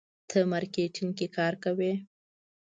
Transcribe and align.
ته 0.29 0.37
مارکیټینګ 0.51 1.11
کې 1.17 1.27
کار 1.37 1.53
کوې. 1.63 1.93